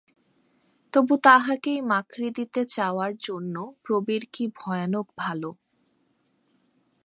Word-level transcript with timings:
তবু 0.93 1.13
তাহাকেই 1.23 1.79
মাকড়ি 1.81 2.29
দিতে 2.37 2.61
চাওয়ার 2.67 3.11
জন্য 3.17 3.55
প্রবীর 3.83 4.23
কী 4.33 4.43
ভয়ানক 4.57 5.07
ভালো। 5.17 5.49